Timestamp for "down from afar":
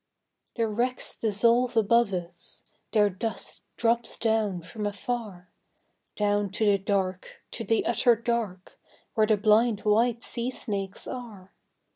4.17-5.53